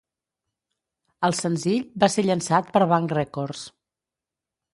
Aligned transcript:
El 1.29 1.37
senzill 1.41 1.85
va 2.05 2.09
ser 2.15 2.25
llançat 2.29 2.73
per 2.79 2.85
Bang 2.95 3.07
Records. 3.19 3.63